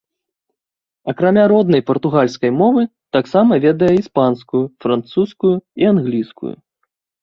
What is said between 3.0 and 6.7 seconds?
таксама ведае іспанскую, французскую і англійскую.